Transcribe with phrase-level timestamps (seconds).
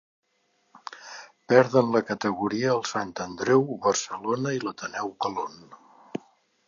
[1.51, 5.61] Perden la categoria el Sant Andreu, Barcelona i l'Ateneu Colón.